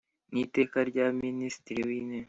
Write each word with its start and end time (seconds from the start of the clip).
N 0.33 0.35
iteka 0.43 0.77
rya 0.89 1.05
minisitiri 1.21 1.81
w 1.87 1.89
intebe 1.97 2.19